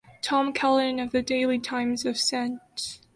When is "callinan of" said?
0.51-1.11